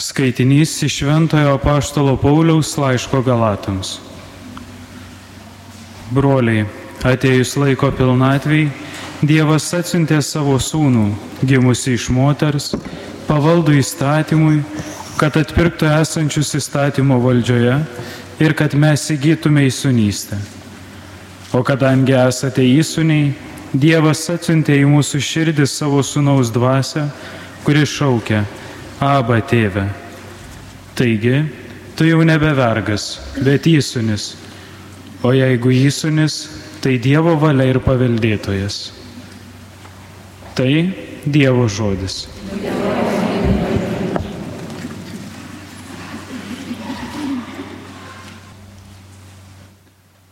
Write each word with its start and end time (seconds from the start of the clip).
Skaitinys 0.00 0.82
iš 0.82 0.94
Šventojo 0.96 1.58
Paštalo 1.58 2.16
Pauliaus 2.16 2.76
laiško 2.76 3.18
Galatams. 3.20 3.98
Broliai, 6.10 6.62
atėjus 7.04 7.52
laiko 7.60 7.90
pilnatviai, 7.92 8.70
Dievas 9.20 9.66
atsiuntė 9.76 10.22
savo 10.24 10.54
sūnų, 10.56 11.02
gimusi 11.44 11.98
iš 11.98 12.06
moters, 12.16 12.70
pavaldų 13.26 13.74
įstatymui, 13.82 14.62
kad 15.20 15.36
atpirktų 15.36 15.90
esančius 15.98 16.54
įstatymo 16.56 17.20
valdžioje 17.20 17.76
ir 18.40 18.56
kad 18.56 18.72
mes 18.72 19.04
įgytume 19.12 19.66
įsunystę. 19.68 20.38
O 21.52 21.60
kadangi 21.60 22.16
esate 22.16 22.64
įsuniai, 22.64 23.34
Dievas 23.76 24.24
atsiuntė 24.32 24.80
į 24.80 24.88
mūsų 24.96 25.20
širdį 25.28 25.68
savo 25.68 26.00
sūnaus 26.00 26.48
dvasę, 26.56 27.04
kuri 27.68 27.84
šaukia 27.84 28.40
Aba 29.00 29.38
tėve. 29.40 29.86
Taigi, 30.92 31.38
tu 31.96 32.04
jau 32.04 32.18
nebe 32.20 32.50
vergas, 32.52 33.14
bet 33.40 33.64
įsunis. 33.64 34.34
O 35.24 35.30
jeigu 35.32 35.72
įsunis, 35.72 36.34
tai 36.84 36.98
Dievo 37.00 37.32
valia 37.40 37.70
ir 37.72 37.78
paveldėtojas. 37.80 38.76
Tai 40.52 40.72
Dievo 41.24 41.64
žodis. 41.64 42.26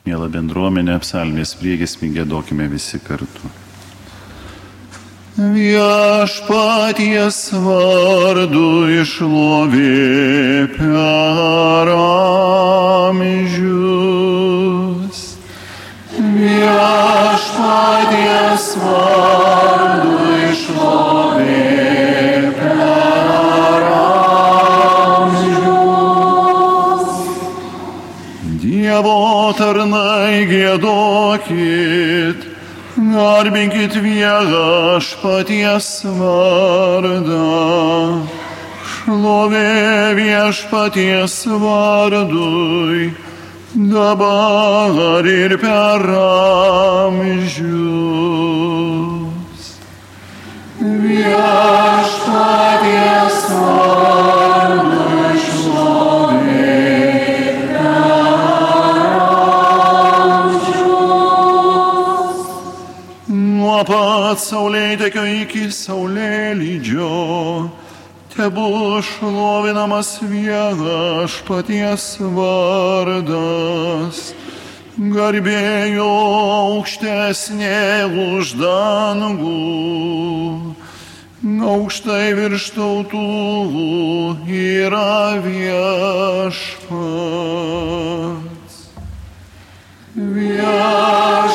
Mėla 0.04 0.28
bendruomenė, 0.36 0.98
psalmės 1.00 1.54
priegesmį 1.56 2.12
gėdokime 2.20 2.68
visi 2.76 3.00
kartu. 3.00 3.48
Viešpaties 5.38 7.36
vardu 7.62 8.90
išlovė 8.90 10.66
per 10.74 11.86
amžius. 13.06 13.60
Viešpaties 16.18 17.54
vardu 18.82 20.18
išlovė. 20.50 21.78
Dievo 28.58 29.54
tarnai 29.54 30.50
gėdokit 30.50 32.40
Garbinkit 32.98 33.94
viešpaties 34.02 35.86
vardą, 36.18 37.46
šlovė 38.82 40.18
viešpaties 40.18 41.36
vardui, 41.62 43.14
dabar 43.94 45.22
ir 45.30 45.54
per 45.62 46.02
amžius. 47.06 47.78
Viešpaties 50.82 52.26
vardui 53.54 54.97
Nuo 63.78 63.84
pat 63.86 64.40
saulėtekio 64.42 65.22
iki 65.44 65.68
saulėlydžio, 65.70 67.10
tebu 68.32 68.64
šlovinamas 69.06 70.16
viešpaties 70.18 72.06
vardas, 72.34 74.18
garbėjo 74.98 76.08
aukštesnė 76.56 77.78
už 78.24 78.56
dangų, 78.58 79.54
aukštai 81.70 82.34
virš 82.34 82.70
tautų 82.80 83.26
yra 84.58 85.38
vardui 85.46 85.78
šlovė 90.18 91.47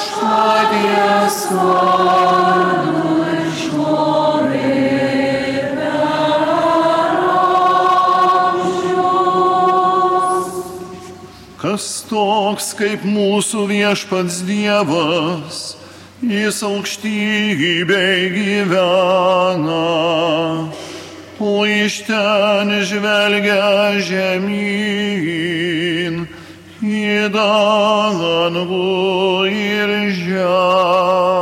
Kas 11.64 12.06
toks 12.08 12.72
kaip 12.80 13.04
mūsų 13.08 13.66
viešpats 13.72 14.44
Dievas, 14.48 15.76
jis 16.24 16.64
aukštybei 16.64 18.30
gyvena, 18.36 19.84
o 21.44 21.54
iš 21.68 22.08
ten 22.08 22.72
žvelgia 22.88 24.00
žemyn. 24.00 25.44
Į 26.84 27.32
dangų 27.32 28.84
ir 29.48 30.12
žemę. 30.20 31.33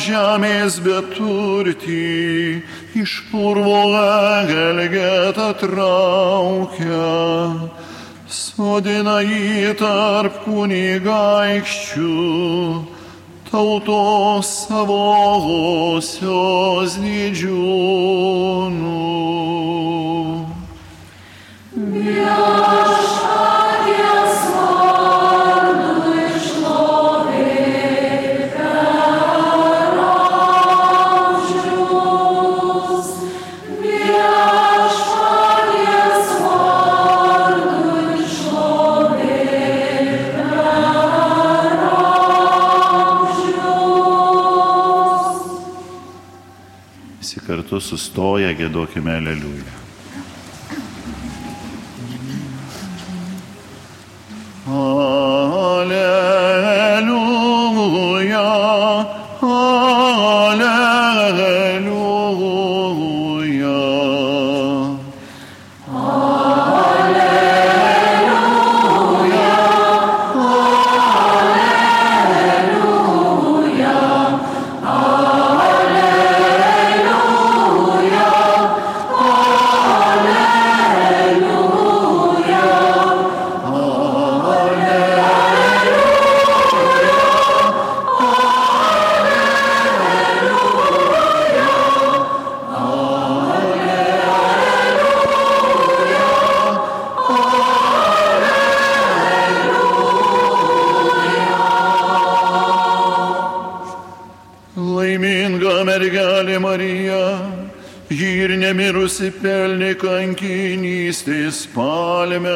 Žemės 0.00 0.78
beturtį, 0.84 2.62
iš 2.96 3.12
purvo 3.30 3.82
elgetą 3.94 5.48
traukia, 5.60 7.10
sodina 8.26 9.20
jį 9.26 9.74
tarp 9.80 10.34
kunigaikščių, 10.46 12.16
tautos 13.50 14.48
savosios 14.66 16.10
didžiūnų. 17.04 18.98
Visi 21.80 23.19
sustoję 47.80 48.54
gėdokime 48.54 49.16
aleliują. 49.16 49.79
Nemirusi 108.70 109.32
pelnė 109.34 109.96
kankinystės 109.98 111.64
palmę 111.74 112.52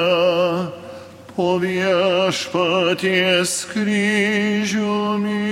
po 1.34 1.58
viešpaties 1.58 3.54
kryžiumi. 3.72 5.42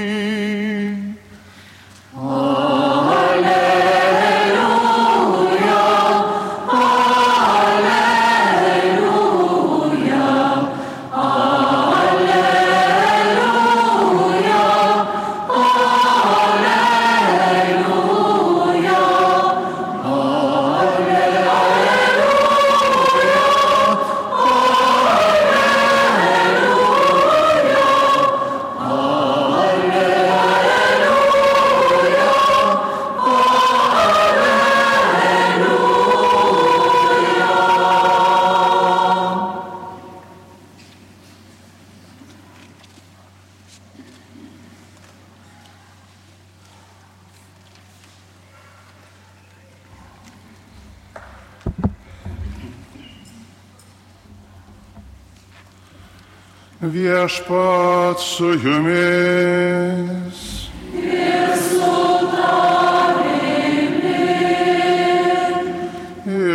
Viešpat 57.32 58.20
su 58.20 58.44
jumis. 58.44 60.38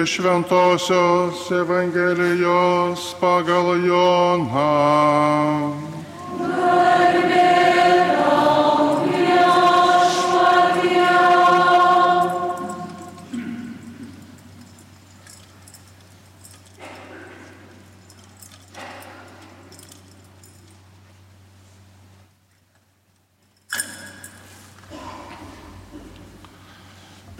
Iš 0.03 0.11
Šventojios 0.15 1.51
Evangelijos 1.51 3.15
pagal 3.19 3.85
Joną. 3.85 4.67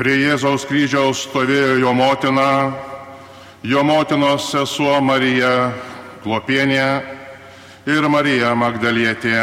Prie 0.08 0.22
Jėzaus 0.24 0.64
kryžiaus 0.64 1.26
stovėjo 1.26 1.82
jo 1.82 1.92
motina, 1.92 2.72
jo 3.60 3.82
motinos 3.84 4.46
sesuo 4.54 5.02
Marija 5.04 5.74
Klopienė 6.24 6.86
ir 7.92 8.08
Marija 8.08 8.54
Magdalietė. 8.56 9.42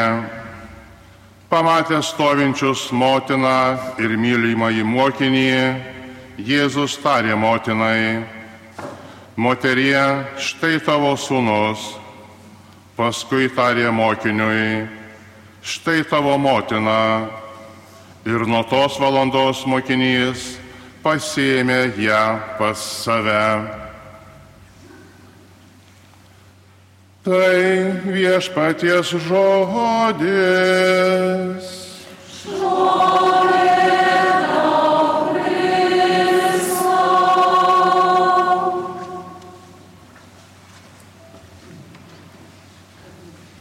Pamatęs 1.52 2.14
stovinčius 2.14 2.86
motiną 2.96 3.52
ir 4.00 4.16
mylimąjį 4.16 4.88
mokinį, 4.88 5.52
Jėzus 6.48 6.96
tarė 7.04 7.36
motinai, 7.36 8.24
moterie, 9.36 10.00
štai 10.40 10.80
tavo 10.80 11.12
sūnus, 11.12 11.90
paskui 12.96 13.52
tarė 13.52 13.92
mokiniui, 13.92 14.88
štai 15.60 16.00
tavo 16.08 16.40
motina 16.40 17.43
Ir 18.24 18.46
nuo 18.48 18.62
tos 18.64 18.94
valandos 18.96 19.66
mokinys 19.68 20.54
pasėmė 21.04 21.92
ją 22.00 22.40
pas 22.56 22.80
save. 23.04 23.44
Tai 27.24 27.56
viešpaties 28.08 29.12
žodis. 29.26 30.24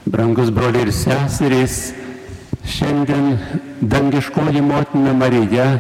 Brangus 0.07 0.51
broliai 0.56 0.88
ir 0.88 0.92
seserys, 0.95 2.02
šiandien 2.65 3.38
dangiškoji 3.81 4.62
motina 4.62 5.13
Marija, 5.13 5.80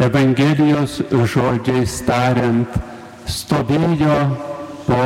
Evangelijos 0.00 1.00
žodžiais 1.12 1.98
tariant, 2.06 2.76
stovėjo 3.28 4.14
po 4.86 5.02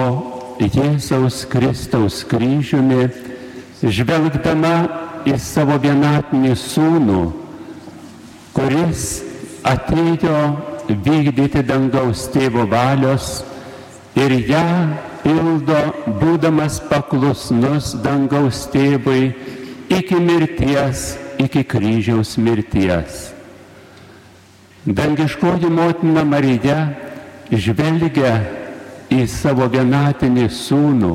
Jėzaus 0.63 1.41
Kristaus 1.51 2.21
kryžiumi, 2.31 3.09
žvelgdama 3.83 4.75
į 5.27 5.35
savo 5.43 5.81
vienatinį 5.83 6.55
sūnų, 6.61 7.23
kuris 8.55 9.09
atėjo 9.67 10.39
vykdyti 10.89 11.65
dangaus 11.67 12.29
tėvo 12.31 12.69
valios 12.71 13.43
ir 14.15 14.37
ją 14.47 14.69
pildo, 15.25 15.81
būdamas 16.21 16.79
paklusnus 16.87 17.97
dangaus 18.05 18.67
tėvui 18.71 19.33
iki 19.99 20.15
mirties, 20.15 21.17
iki 21.39 21.65
kryžiaus 21.65 22.37
mirties. 22.37 23.31
Dangiškoji 24.87 25.71
motina 25.71 26.25
Marija 26.25 26.79
žvelgia 27.53 28.35
į 29.13 29.25
savo 29.31 29.69
vienatinį 29.73 30.49
sūnų, 30.53 31.15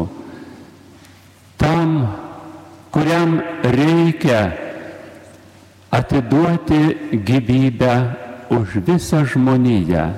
tam, 1.59 1.93
kuriam 2.89 3.37
reikia 3.61 4.41
atiduoti 5.91 6.81
gyvybę 7.25 7.93
už 8.49 8.79
visą 8.87 9.21
žmoniją. 9.25 10.09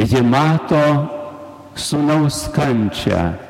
Ji 0.00 0.22
mato 0.24 0.84
sūnaus 1.76 2.46
kančią. 2.54 3.49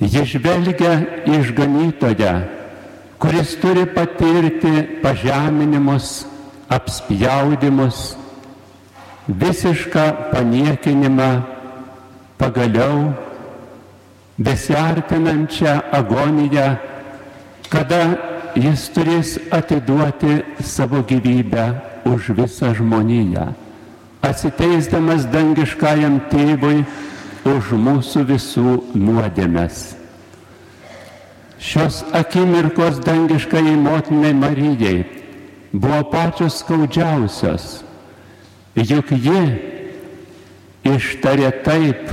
Ji 0.00 0.24
žvelgia 0.28 1.00
išganytoją, 1.24 2.32
kuris 3.18 3.54
turi 3.60 3.86
patirti 3.88 5.00
pažeminimus, 5.02 6.26
apspjaudimus, 6.68 8.16
visišką 9.28 10.04
paniekinimą, 10.32 11.30
pagaliau 12.36 13.14
besiartinančią 14.36 15.80
agoniją, 15.96 16.76
kada 17.72 18.02
jis 18.56 18.88
turės 18.92 19.38
atiduoti 19.48 20.42
savo 20.60 21.00
gyvybę 21.08 21.70
už 22.04 22.36
visą 22.36 22.74
žmoniją, 22.76 23.48
atsiteisdamas 24.20 25.24
dangiškajam 25.32 26.20
tėvui 26.28 26.84
už 27.46 27.76
mūsų 27.78 28.24
visų 28.26 28.72
nuodėmes. 28.98 29.94
Šios 31.62 32.02
akimirkos 32.14 32.98
dangiškai 33.06 33.62
motinai 33.80 34.34
Marijai 34.36 35.04
buvo 35.72 36.02
pačios 36.10 36.60
skaudžiausios, 36.60 37.80
juk 38.76 39.12
ji 39.14 39.40
ištarė 40.86 41.50
taip 41.64 42.10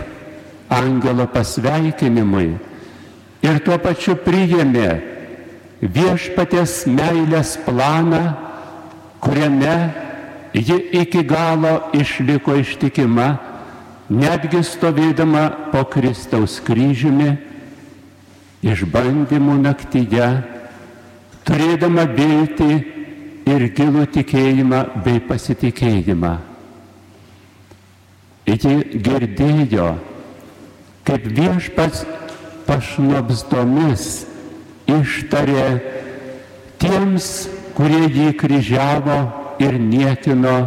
angelo 0.73 1.27
pasveikinimui 1.29 2.53
ir 3.43 3.59
tuo 3.65 3.77
pačiu 3.81 4.15
priėmė 4.23 4.89
viešpatės 5.83 6.85
meilės 6.87 7.57
planą, 7.65 8.23
kuriame 9.23 9.75
ji 10.55 10.77
iki 11.01 11.23
galo 11.27 11.89
išliko 11.97 12.55
ištikima, 12.61 13.27
netgi 14.09 14.63
stovėdama 14.65 15.71
po 15.71 15.83
Kristaus 15.87 16.59
kryžiumi, 16.63 17.35
išbandymų 18.63 19.59
naktyje, 19.63 20.27
turėdama 21.47 22.07
viltį 22.11 22.71
ir 23.49 23.67
gilų 23.75 24.07
tikėjimą 24.15 24.81
bei 25.05 25.21
pasitikėjimą. 25.27 26.33
Ji 28.43 28.75
girdėjo, 28.99 29.93
kaip 31.07 31.27
viešpats 31.37 32.03
pašnopsdomis 32.67 34.25
ištarė 34.91 35.67
tiems, 36.81 37.29
kurie 37.77 38.03
jį 38.11 38.33
kryžiavo 38.39 39.19
ir 39.63 39.79
niekino, 39.79 40.57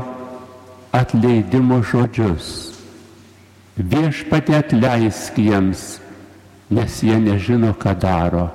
atleidimo 0.96 1.82
žodžius. 1.84 2.65
Viešpatė 3.76 4.54
atleisk 4.56 5.36
jiems, 5.36 5.98
nes 6.72 7.00
jie 7.04 7.16
nežino, 7.20 7.74
ką 7.76 7.92
daro. 8.00 8.46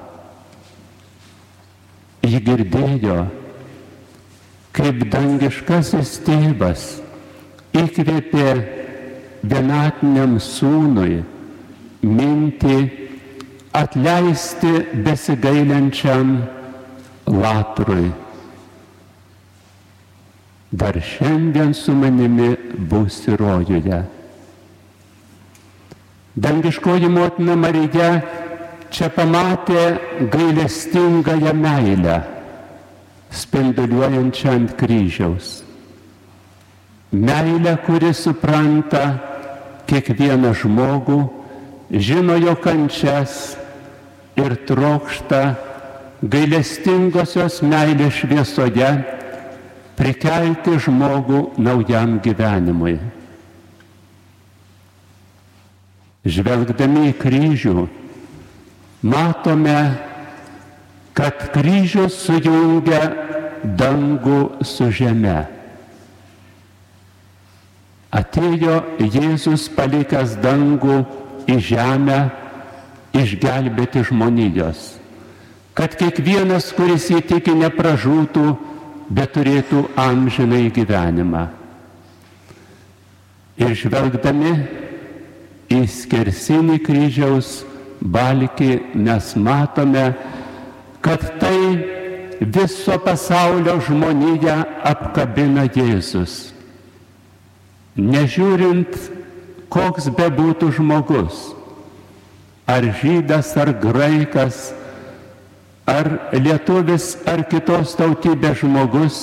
Ji 2.25 2.39
girdėjo, 2.41 3.17
kaip 4.73 5.03
dangiškasis 5.13 6.15
tėvas 6.25 6.85
įkvėpė 7.77 8.47
vienatiniam 9.45 10.39
sūnui 10.41 11.21
mintį 12.01 12.77
atleisti 13.77 14.73
besigailiančiam 15.05 16.33
latrui. 17.29 18.09
Dar 20.71 20.97
šiandien 21.03 21.75
su 21.77 21.93
manimi 21.93 22.55
būsi 22.89 23.35
rojuje. 23.37 24.01
Dangiškoji 26.35 27.09
motina 27.11 27.57
Marija 27.59 28.21
čia 28.91 29.09
pamatė 29.11 29.81
gailestingąją 30.31 31.53
meilę, 31.55 32.21
spinduliuojančią 33.31 34.53
ant 34.55 34.71
kryžiaus. 34.79 35.61
Meilę, 37.11 37.75
kuri 37.83 38.13
supranta 38.15 39.03
kiekvieną 39.91 40.53
žmogų, 40.55 41.19
žino 41.91 42.39
jo 42.39 42.55
kančias 42.55 43.57
ir 44.39 44.55
trokšta 44.67 45.41
gailestingosios 46.23 47.59
meilės 47.59 48.21
šviesoje 48.23 48.91
prikelti 49.99 50.79
žmogų 50.79 51.49
naujam 51.59 52.21
gyvenimui. 52.23 53.01
Žvelgdami 56.21 57.07
į 57.09 57.13
kryžių, 57.17 57.87
matome, 59.01 59.77
kad 61.17 61.47
kryžius 61.55 62.19
sujungia 62.21 63.01
dangų 63.65 64.61
su 64.61 64.91
žeme. 64.93 65.39
Atėjo 68.11 68.75
Jėzus 69.01 69.65
palikęs 69.73 70.35
dangų 70.43 70.99
į 71.49 71.57
žemę 71.71 72.19
išgelbėti 73.17 74.03
žmonijos, 74.05 74.99
kad 75.73 75.95
kiekvienas, 75.97 76.69
kuris 76.75 77.07
įtiki, 77.09 77.55
nepražūtų, 77.63 78.45
bet 79.09 79.33
turėtų 79.35 79.87
amžinai 79.99 80.69
gyvenimą. 80.75 81.47
Ir 83.61 83.73
žvelgdami 83.75 84.53
į 85.71 85.85
skersinį 85.87 86.79
kryžiaus 86.83 87.61
balkį 88.01 88.71
mes 88.97 89.31
matome, 89.37 90.11
kad 91.01 91.23
tai 91.41 92.41
viso 92.41 92.97
pasaulio 93.05 93.77
žmoniją 93.85 94.57
apkabina 94.91 95.67
Jėzus. 95.69 96.51
Nežiūrint, 97.95 98.95
koks 99.71 100.09
bebūtų 100.17 100.71
žmogus, 100.77 101.51
ar 102.67 102.87
žydas, 103.01 103.51
ar 103.59 103.73
graikas, 103.83 104.71
ar 105.87 106.07
lietuvis, 106.33 107.13
ar 107.27 107.43
kitos 107.51 107.93
tautybės 107.99 108.63
žmogus, 108.63 109.21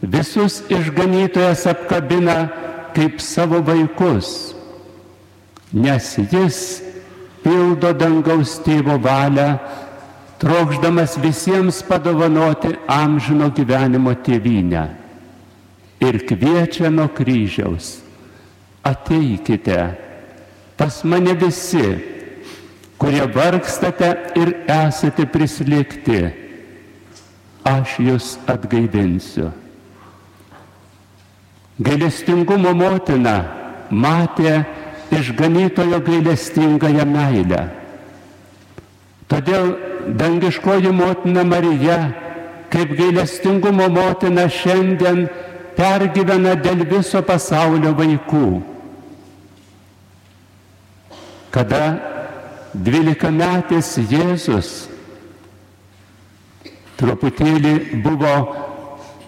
visus 0.00 0.62
išganytojas 0.72 1.66
apkabina 1.70 2.38
kaip 2.96 3.20
savo 3.22 3.60
vaikus 3.64 4.53
nes 5.74 6.06
jis 6.30 6.58
pildo 7.42 7.90
dangaus 7.98 8.54
tėvo 8.64 8.94
valią, 9.02 9.58
trokšdamas 10.38 11.18
visiems 11.22 11.82
padovanoti 11.86 12.74
amžino 12.90 13.50
gyvenimo 13.54 14.14
tėvynę. 14.24 14.84
Ir 16.04 16.20
kviečia 16.28 16.90
nuo 16.92 17.08
kryžiaus. 17.10 17.98
Ateikite 18.84 19.78
pas 20.76 21.00
mane 21.04 21.32
visi, 21.38 21.84
kurie 23.00 23.24
vargstate 23.34 24.10
ir 24.38 24.54
esate 24.68 25.26
prislėgti. 25.30 26.22
Aš 27.64 27.96
jūs 28.04 28.34
atgaivinsiu. 28.50 29.48
Gailestingumo 31.80 32.74
motina 32.76 33.38
matė, 33.90 34.60
išganytojo 35.18 36.00
gailestingąją 36.04 37.06
meilę. 37.06 37.62
Todėl 39.28 39.72
dangiškoji 40.20 40.92
motina 40.92 41.44
Marija, 41.44 41.98
kaip 42.70 42.92
gailestingumo 42.98 43.88
motina 43.88 44.48
šiandien 44.50 45.26
pergyvena 45.78 46.54
dėl 46.60 46.84
viso 46.90 47.22
pasaulio 47.24 47.94
vaikų. 47.96 48.48
Kada 51.54 51.84
dvylikametis 52.74 53.94
Jėzus 54.10 54.70
truputėlį 56.98 58.02
buvo 58.04 58.34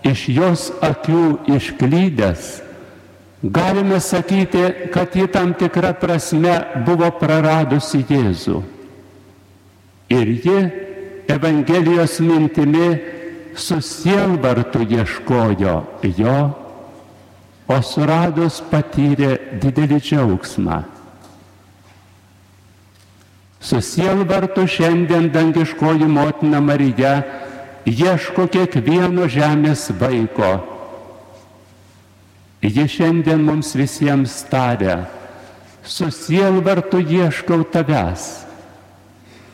iš 0.06 0.26
jos 0.34 0.68
akių 0.84 1.24
išklydęs, 1.56 2.65
Galime 3.42 4.00
sakyti, 4.00 4.90
kad 4.92 5.16
ji 5.16 5.26
tam 5.26 5.54
tikrą 5.54 5.92
prasme 6.00 6.56
buvo 6.86 7.10
praradusi 7.20 8.00
Jėzų. 8.08 8.62
Ir 10.08 10.28
ji 10.40 10.58
Evangelijos 11.28 12.20
mintimi 12.22 12.86
susielvartų 13.58 14.86
ieškojo 14.88 15.74
jo, 16.16 16.36
o 17.66 17.78
suradus 17.82 18.60
patyrė 18.70 19.58
didelį 19.60 19.98
džiaugsmą. 20.00 20.78
Susielvartų 23.66 24.64
šiandien 24.70 25.28
dangiškoji 25.34 26.06
motina 26.06 26.62
Marija 26.62 27.18
ieško 27.84 28.46
kiekvieno 28.54 29.26
žemės 29.28 29.90
vaiko 29.98 30.75
Ji 32.66 32.88
šiandien 32.90 33.44
mums 33.46 33.76
visiems 33.78 34.40
taria, 34.50 35.04
susielvartu 35.86 36.98
ieškau 36.98 37.62
tavęs, 37.70 38.24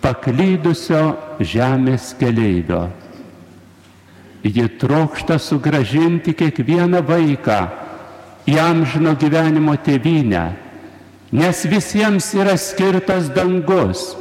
paklydusio 0.00 1.02
žemės 1.37 2.14
keleivio. 2.16 2.87
Ji 4.42 4.64
trokšta 4.81 5.37
sugražinti 5.38 6.33
kiekvieną 6.33 7.04
vaiką 7.04 7.61
į 8.49 8.57
amžino 8.64 9.12
gyvenimo 9.21 9.76
tėvynę, 9.76 10.49
nes 11.37 11.64
visiems 11.69 12.33
yra 12.33 12.57
skirtas 12.57 13.28
dangus, 13.37 14.14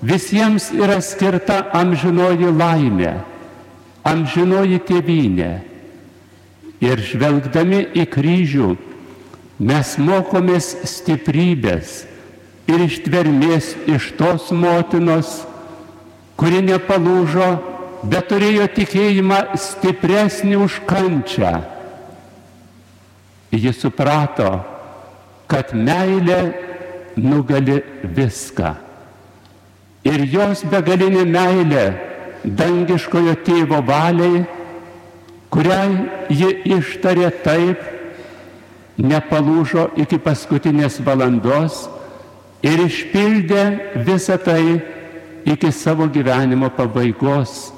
visiems 0.00 0.72
yra 0.72 1.02
skirta 1.04 1.66
amžinoji 1.76 2.56
laimė, 2.56 3.18
amžinoji 4.08 4.80
tėvynė. 4.88 5.69
Ir 6.80 7.00
žvelgdami 7.04 7.82
į 7.92 8.06
kryžių 8.08 8.70
mes 9.60 9.96
mokomės 10.00 10.72
stiprybės 10.88 12.00
ir 12.70 12.86
ištvermės 12.86 13.74
iš 13.90 14.12
tos 14.16 14.48
motinos, 14.54 15.42
kuri 16.40 16.62
nepalūžo, 16.64 17.50
bet 18.08 18.30
turėjo 18.30 18.68
tikėjimą 18.78 19.40
stipresnį 19.60 20.56
už 20.64 20.78
kančią. 20.88 21.52
Ji 23.50 23.72
suprato, 23.74 24.52
kad 25.50 25.74
meilė 25.74 26.40
nugali 27.18 27.80
viską. 28.16 28.76
Ir 30.06 30.22
jos 30.32 30.62
begalinė 30.70 31.26
meilė 31.28 31.84
dangiškojo 32.44 33.34
tėvo 33.44 33.82
valiai 33.84 34.46
kuriai 35.50 35.90
ji 36.30 36.50
ištarė 36.76 37.30
taip, 37.44 37.82
nepalūžo 39.00 39.90
iki 40.00 40.18
paskutinės 40.20 41.00
valandos 41.04 41.86
ir 42.62 42.82
išpildė 42.84 43.64
visą 44.06 44.36
tai 44.40 44.80
iki 45.48 45.72
savo 45.72 46.06
gyvenimo 46.12 46.68
pabaigos, 46.76 47.72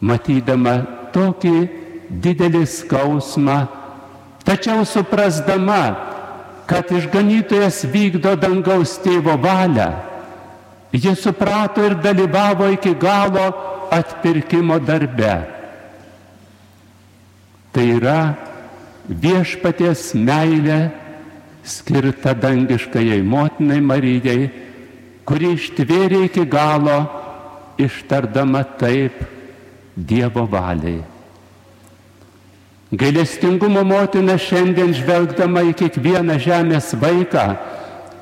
matydama 0.00 0.80
tokį 1.14 1.56
didelį 2.10 2.64
skausmą, 2.66 3.60
tačiau 4.46 4.84
suprasdama, 4.86 5.82
kad 6.66 6.90
išganytojas 6.90 7.84
vykdo 7.92 8.34
dangaus 8.42 8.96
tėvo 9.04 9.36
valią, 9.38 9.92
ji 10.90 11.14
suprato 11.14 11.84
ir 11.86 11.94
dalyvavo 12.02 12.72
iki 12.74 12.94
galo 12.98 13.52
atpirkimo 13.94 14.80
darbe. 14.82 15.55
Tai 17.76 17.84
yra 17.92 18.20
viešpaties 19.04 20.14
meilę 20.16 20.78
skirtą 21.60 22.32
dangiškajai 22.40 23.20
motinai 23.20 23.82
Marijai, 23.84 24.46
kuri 25.28 25.50
ištvėrė 25.58 26.22
iki 26.30 26.46
galo, 26.48 27.02
ištardama 27.76 28.62
taip 28.80 29.20
Dievo 29.92 30.46
valiai. 30.48 31.02
Gailestingumo 32.96 33.84
motina 33.84 34.38
šiandien 34.40 34.96
žvelgdama 34.96 35.66
į 35.68 35.76
kiekvieną 35.76 36.40
žemės 36.40 36.94
vaiką, 36.96 37.46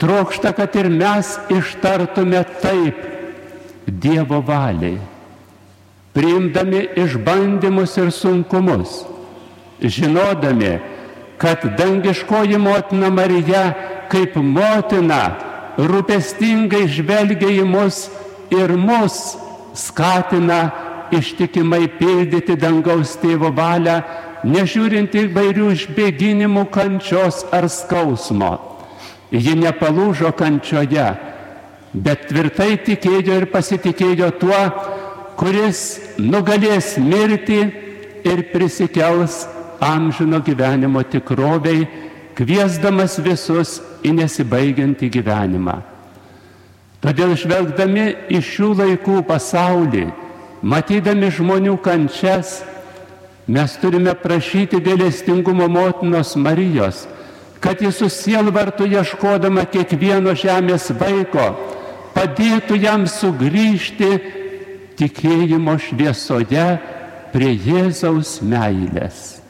trokšta, 0.03 0.51
kad 0.59 0.75
ir 0.83 0.91
mes 0.91 1.37
ištartume 1.47 2.43
taip 2.59 3.07
Dievo 3.87 4.43
valiai, 4.43 4.99
priimdami 6.11 6.89
išbandymus 7.07 8.01
ir 8.03 8.11
sunkumus, 8.11 9.05
žinodami, 9.83 10.79
kad 11.39 11.65
dangiškoji 11.79 12.59
motina 12.59 13.11
Marija 13.11 13.65
kaip 14.13 14.37
motina 14.37 15.23
rūpestingai 15.79 16.87
žvelgia 16.89 17.51
į 17.51 17.65
mus 17.67 18.07
ir 18.55 18.77
mus 18.79 19.35
skatina 19.75 20.61
ištikimai 21.15 21.89
pildyti 21.99 22.57
dangaus 22.59 23.17
tėvo 23.23 23.51
valią, 23.55 23.99
nežiūrint 24.47 25.15
įvairių 25.19 25.71
išbėginimų 25.75 26.67
kančios 26.75 27.43
ar 27.55 27.67
skausmo. 27.73 28.53
Ji 29.35 29.57
nepalūžo 29.59 30.31
kančioje, 30.39 31.07
bet 31.95 32.29
tvirtai 32.31 32.77
tikėjo 32.87 33.41
ir 33.41 33.49
pasitikėjo 33.51 34.31
tuo, 34.39 34.61
kuris 35.39 35.83
nugalės 36.19 36.95
mirti 37.03 37.61
ir 38.25 38.45
prisikels 38.53 39.43
amžino 39.85 40.41
gyvenimo 40.45 41.03
tikroviai, 41.05 41.87
kviesdamas 42.35 43.19
visus 43.23 43.79
į 44.05 44.15
nesibaigiantį 44.19 45.11
gyvenimą. 45.19 45.79
Todėl 47.05 47.35
žvelgdami 47.37 48.07
į 48.33 48.41
šių 48.41 48.71
laikų 48.81 49.19
pasaulį, 49.29 50.07
matydami 50.65 51.29
žmonių 51.37 51.77
kančias, 51.85 52.63
mes 53.47 53.77
turime 53.83 54.15
prašyti 54.17 54.81
gailestingumo 54.81 55.69
motinos 55.69 56.33
Marijos, 56.41 57.05
kad 57.61 57.81
jis 57.85 58.01
susielvartų 58.01 58.89
ieškodama 58.97 59.67
kiekvieno 59.69 60.33
žemės 60.37 60.89
vaiko, 60.97 61.53
padėtų 62.17 62.81
jam 62.81 63.07
sugrįžti 63.09 64.11
tikėjimo 64.97 65.77
šviesoje 65.81 66.67
prie 67.33 67.53
Jėzaus 67.53 68.39
meilės. 68.41 69.44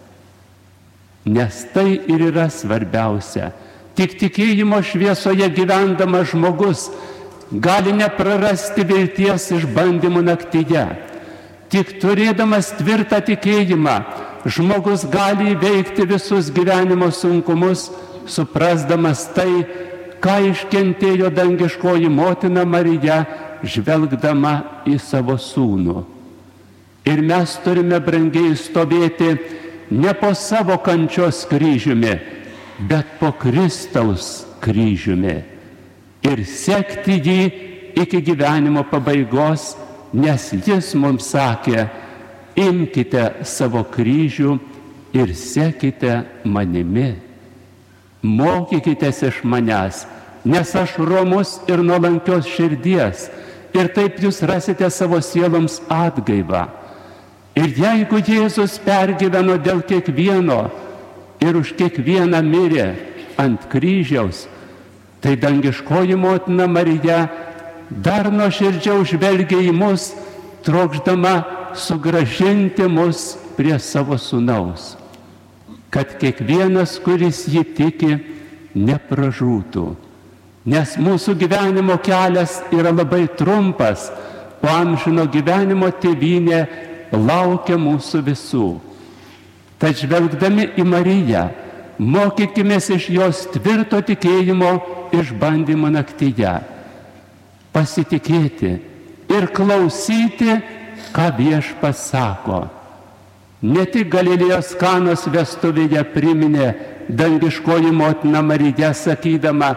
Nes 1.25 1.65
tai 1.73 2.03
ir 2.09 2.21
yra 2.31 2.51
svarbiausia. 2.53 3.53
Tik 3.97 4.19
tikėjimo 4.21 4.81
šviesoje 4.85 5.47
gyvendamas 5.55 6.33
žmogus 6.35 6.89
gali 7.51 7.95
neprarasti 7.97 8.85
vilties 8.85 9.49
išbandymų 9.55 10.25
naktyje. 10.27 10.85
Tik 11.73 11.97
turėdamas 12.03 12.75
tvirtą 12.79 13.23
tikėjimą, 13.25 13.95
žmogus 14.45 15.07
gali 15.11 15.55
įveikti 15.55 16.07
visus 16.11 16.51
gyvenimo 16.55 17.09
sunkumus, 17.15 17.89
suprasdamas 18.27 19.25
tai, 19.35 19.65
ką 20.21 20.37
iškentėjo 20.51 21.31
dangiškoji 21.35 22.11
motina 22.13 22.65
Marija, 22.69 23.25
žvelgdama 23.65 24.85
į 24.89 24.99
savo 25.01 25.37
sūnų. 25.41 26.05
Ir 27.05 27.21
mes 27.21 27.59
turime 27.65 27.99
brangiai 28.01 28.55
stovėti 28.57 29.35
ne 29.91 30.15
po 30.15 30.35
savo 30.35 30.77
kančios 30.79 31.45
kryžiumi, 31.51 32.15
bet 32.89 33.19
po 33.21 33.33
Kristaus 33.33 34.47
kryžiumi 34.61 35.55
ir 36.25 36.45
sekti 36.49 37.19
jį 37.21 37.41
iki 38.01 38.21
gyvenimo 38.25 38.85
pabaigos, 38.91 39.75
nes 40.15 40.49
jis 40.67 40.95
mums 40.99 41.29
sakė, 41.35 41.87
imkite 42.57 43.45
savo 43.47 43.85
kryžių 43.85 44.57
ir 45.15 45.35
sekite 45.37 46.23
manimi. 46.45 47.15
Mokykitės 48.25 49.21
iš 49.29 49.43
manęs, 49.45 50.05
nes 50.49 50.71
aš 50.77 50.97
romus 50.99 51.59
ir 51.69 51.83
nuolankios 51.85 52.49
širdies 52.49 53.29
ir 53.77 53.91
taip 53.93 54.17
jūs 54.23 54.41
rasite 54.49 54.89
savo 54.91 55.21
sieloms 55.21 55.81
atgaivą. 55.93 56.65
Ir 57.55 57.71
jeigu 57.79 58.19
Jėzus 58.19 58.81
pergyveno 58.83 59.55
dėl 59.63 59.85
kiekvieno 59.87 60.65
ir 61.45 61.55
už 61.55 61.75
kiekvieną 61.79 62.41
mirė 62.43 62.89
ant 63.39 63.69
kryžiaus, 63.71 64.49
tai 65.23 65.37
dangiškoji 65.39 66.17
motina 66.19 66.67
Marija 66.67 67.29
dar 67.91 68.31
nuo 68.33 68.49
širdžiau 68.51 69.05
žvelgia 69.07 69.61
į 69.63 69.73
mus, 69.75 70.11
trokšdama 70.67 71.35
sugražinti 71.79 72.89
mus 72.91 73.35
prie 73.55 73.77
savo 73.79 74.19
sunaus, 74.19 74.95
kad 75.95 76.17
kiekvienas, 76.19 76.97
kuris 77.05 77.45
jį 77.47 77.63
tiki, 77.77 78.17
nepražūtų. 78.75 79.85
Nes 80.65 80.97
mūsų 80.99 81.37
gyvenimo 81.39 82.01
kelias 82.03 82.59
yra 82.75 82.91
labai 82.91 83.29
trumpas, 83.39 84.09
o 84.65 84.71
amžino 84.73 85.27
gyvenimo 85.31 85.91
tėvynė 86.01 86.65
laukia 87.17 87.79
mūsų 87.81 88.23
visų. 88.29 88.69
Tad 89.79 89.99
žvelgdami 90.01 90.71
į 90.79 90.85
Mariją, 90.87 91.49
mokykime 91.99 92.79
iš 92.79 93.11
jos 93.13 93.45
tvirto 93.55 94.01
tikėjimo 94.01 94.71
išbandymo 95.15 95.91
naktyje. 95.93 96.55
Pasitikėti 97.75 98.73
ir 99.35 99.51
klausyti, 99.55 100.61
ką 101.15 101.29
viešpas 101.39 102.09
sako. 102.11 102.65
Ne 103.65 103.87
tik 103.89 104.11
Galilėjos 104.13 104.75
kanos 104.77 105.25
vestuvėje 105.33 106.03
priminė 106.13 106.73
dangiškoji 107.09 107.93
motina 107.93 108.43
Marija 108.43 108.95
sakydama, 108.95 109.75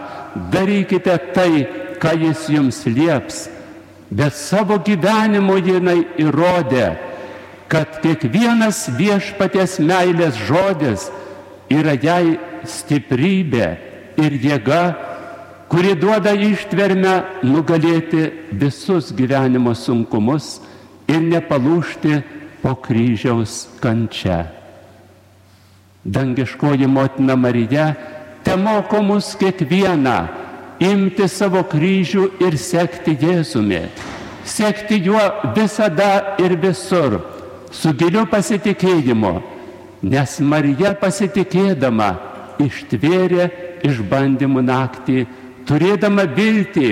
darykite 0.52 1.18
tai, 1.34 1.66
ką 2.00 2.14
jis 2.20 2.48
jums 2.48 2.84
lieps, 2.86 3.48
bet 4.10 4.34
savo 4.34 4.78
gyvenimu 4.78 5.56
jinai 5.58 5.98
įrodė, 6.20 6.86
kad 7.68 8.00
kiekvienas 8.02 8.86
viešpaties 8.96 9.76
meilės 9.84 10.38
žodis 10.48 11.08
yra 11.68 11.94
jai 12.00 12.38
stiprybė 12.64 13.68
ir 14.18 14.36
jėga, 14.42 14.82
kuri 15.68 15.92
duoda 16.00 16.32
ištvermę 16.32 17.44
nugalėti 17.44 18.30
visus 18.56 19.12
gyvenimo 19.12 19.74
sunkumus 19.76 20.58
ir 21.08 21.20
nepalūšti 21.28 22.22
po 22.62 22.72
kryžiaus 22.82 23.66
kančia. 23.82 24.46
Dangiškoji 26.08 26.88
motina 26.88 27.36
Marija 27.36 27.92
te 28.44 28.56
moko 28.56 29.02
mus 29.04 29.34
kiekvieną 29.36 30.18
imti 30.80 31.28
savo 31.28 31.60
kryžių 31.68 32.30
ir 32.46 32.56
sekti 32.56 33.12
Jėzumi, 33.20 33.82
sekti 34.48 35.02
juo 35.04 35.20
visada 35.56 36.38
ir 36.40 36.56
visur 36.62 37.18
su 37.72 37.92
giliu 37.96 38.24
pasitikėjimu, 38.30 39.34
nes 40.02 40.38
Marija 40.40 40.94
pasitikėdama 40.98 42.10
ištvėrė 42.62 43.48
išbandymų 43.86 44.62
naktį, 44.66 45.26
turėdama 45.68 46.24
viltį, 46.34 46.90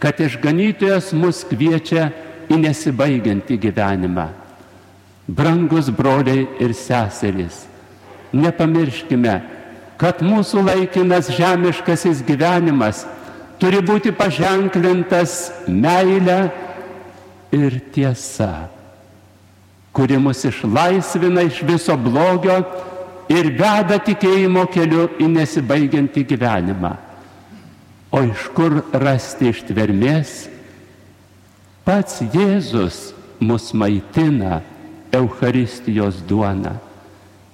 kad 0.00 0.20
išganytojas 0.20 1.12
mus 1.16 1.42
kviečia 1.48 2.10
į 2.50 2.58
nesibaigiantį 2.64 3.58
gyvenimą. 3.60 4.28
Brangus 5.30 5.90
broliai 5.94 6.48
ir 6.58 6.74
seserys, 6.74 7.62
nepamirškime, 8.34 9.36
kad 10.00 10.24
mūsų 10.24 10.64
laikinas 10.66 11.28
žemiškasis 11.36 12.24
gyvenimas 12.26 13.04
turi 13.60 13.82
būti 13.84 14.10
paženklintas 14.16 15.52
meilę 15.68 16.40
ir 17.54 17.78
tiesa 17.94 18.79
kuri 19.92 20.18
mus 20.18 20.44
išlaisvina 20.44 21.42
iš 21.42 21.62
viso 21.66 21.96
blogio 21.96 22.60
ir 23.30 23.52
veda 23.58 23.98
tikėjimo 24.02 24.66
keliu 24.74 25.08
į 25.18 25.28
nesibaigiantį 25.30 26.24
gyvenimą. 26.32 26.94
O 28.10 28.22
iš 28.26 28.48
kur 28.54 28.80
rasti 28.92 29.50
ištvermės? 29.52 30.48
Pats 31.86 32.20
Jėzus 32.34 33.10
mus 33.40 33.70
maitina 33.74 34.60
Eucharistijos 35.14 36.20
duona. 36.26 36.76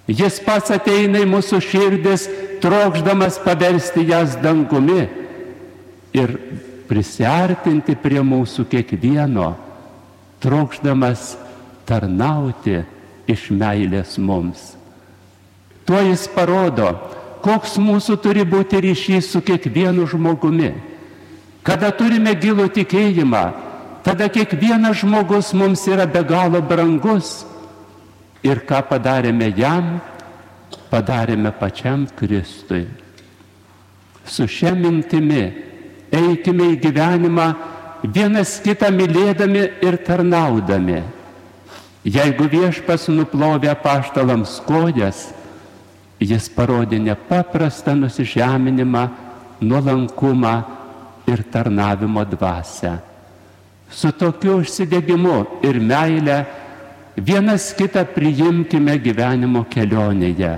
Jis 0.07 0.39
pats 0.45 0.71
ateina 0.71 1.21
į 1.25 1.29
mūsų 1.29 1.61
širdis, 1.65 2.29
trokšdamas 2.63 3.41
paversti 3.43 4.05
jas 4.07 4.37
dangumi 4.39 5.07
ir 6.17 6.37
prisartinti 6.87 7.97
prie 7.99 8.23
mūsų 8.23 8.69
kiekvieno, 8.71 9.51
trokšdamas 10.41 11.35
tarnauti 11.87 12.83
iš 13.31 13.49
meilės 13.51 14.17
mums. 14.19 14.75
Tuo 15.87 16.01
jis 16.03 16.27
parodo, 16.35 16.91
koks 17.45 17.77
mūsų 17.79 18.19
turi 18.23 18.43
būti 18.47 18.81
ryšys 18.83 19.31
su 19.31 19.43
kiekvienu 19.45 20.07
žmogumi. 20.11 20.73
Kada 21.67 21.93
turime 21.95 22.35
gilų 22.39 22.69
tikėjimą, 22.75 23.45
tada 24.07 24.29
kiekvienas 24.31 25.03
žmogus 25.03 25.53
mums 25.55 25.87
yra 25.91 26.07
be 26.11 26.23
galo 26.27 26.63
brangus. 26.63 27.45
Ir 28.47 28.63
ką 28.67 28.83
padarėme 28.91 29.51
jam, 29.59 29.97
padarėme 30.91 31.51
pačiam 31.59 32.07
Kristui. 32.19 32.87
Su 34.27 34.47
šia 34.51 34.75
mintimi 34.75 35.43
eikime 36.15 36.73
į 36.75 36.81
gyvenimą 36.83 37.47
vienas 38.15 38.59
kitą 38.63 38.91
mylėdami 38.95 39.65
ir 39.87 39.99
tarnaudami. 40.07 41.03
Jeigu 42.07 42.47
viešpas 42.47 43.09
nuplovė 43.11 43.73
paštalams 43.83 44.61
kojas, 44.67 45.25
jis 46.23 46.47
parodė 46.55 47.01
nepaprastą 47.03 47.97
nusižeminimą, 47.99 49.03
nuolankumą 49.61 50.55
ir 51.27 51.43
tarnavimo 51.51 52.23
dvasę. 52.25 52.93
Su 53.91 54.13
tokiu 54.13 54.61
užsidegimu 54.63 55.47
ir 55.67 55.81
meile 55.81 56.45
vienas 57.17 57.73
kitą 57.75 58.05
priimkime 58.15 58.99
gyvenimo 59.03 59.65
kelionėje. 59.71 60.57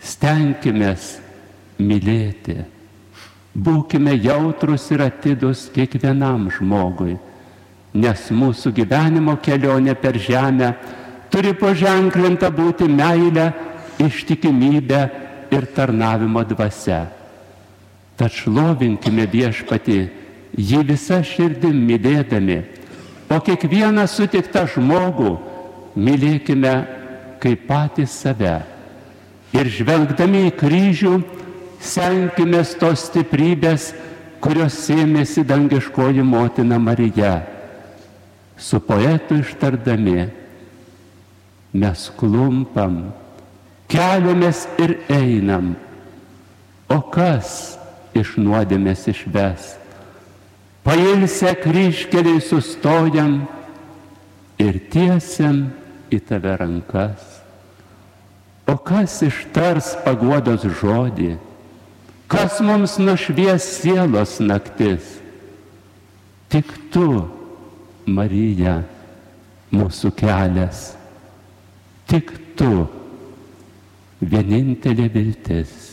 Stenkime 0.00 0.94
mylėti. 1.80 2.56
Būkime 3.54 4.16
jautrus 4.18 4.88
ir 4.90 5.04
atidus 5.04 5.68
kiekvienam 5.74 6.48
žmogui, 6.50 7.14
nes 7.94 8.26
mūsų 8.34 8.72
gyvenimo 8.74 9.36
kelionė 9.42 9.94
per 9.94 10.18
žemę 10.18 10.72
turi 11.30 11.54
paženklinta 11.54 12.50
būti 12.50 12.88
meilę, 12.90 13.52
ištikimybę 14.02 15.02
ir 15.54 15.66
tarnavimo 15.74 16.42
dvasia. 16.46 17.04
Tad 18.18 18.34
šlovinkime 18.34 19.26
viešpatį 19.30 19.98
jį 20.58 20.82
visą 20.90 21.20
širdim 21.26 21.78
mylėdami, 21.86 22.60
o 23.30 23.40
kiekvieną 23.42 24.06
sutiktą 24.10 24.66
žmogų 24.74 25.32
mylėkime 25.94 26.74
kaip 27.42 27.66
patį 27.70 28.06
save. 28.10 28.58
Ir 29.54 29.70
žvelgdami 29.70 30.48
į 30.48 30.54
kryžių, 30.58 31.16
senkime 31.78 32.62
tos 32.78 33.06
stiprybės, 33.06 33.92
kurios 34.42 34.78
sėmėsi 34.86 35.46
dangiškoji 35.46 36.22
motina 36.26 36.78
Marija. 36.82 37.53
Su 38.56 38.80
poetu 38.80 39.40
ištardami 39.42 40.28
mes 41.74 42.06
klumpam, 42.16 43.00
keliamės 43.90 44.64
ir 44.78 44.98
einam. 45.10 45.74
O 46.88 47.00
kas 47.10 47.74
iš 48.14 48.36
nuodėmės 48.38 49.08
išves? 49.10 49.74
Pailsę 50.84 51.54
kryškeliai 51.62 52.42
sustojam 52.44 53.40
ir 54.60 54.78
tiesiam 54.92 55.64
į 56.12 56.20
tave 56.28 56.54
rankas. 56.60 57.40
O 58.68 58.76
kas 58.80 59.18
ištars 59.24 59.94
paguodos 60.04 60.64
žodį? 60.80 61.34
Kas 62.30 62.60
mums 62.64 62.96
nušvies 63.00 63.64
sielos 63.80 64.38
naktis? 64.40 65.18
Tik 66.52 66.70
tu, 66.92 67.24
Marija, 68.06 68.78
mūsų 69.74 70.10
kelias. 70.18 70.92
Tik 72.10 72.32
tu, 72.58 72.84
vienintelė 74.20 75.08
viltis. 75.14 75.83